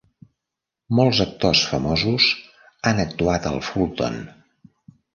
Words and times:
Molts 0.99 1.19
actors 1.25 1.61
famosos 1.75 2.31
han 2.91 3.05
actuat 3.07 3.49
al 3.55 3.63
Fulton. 3.71 4.23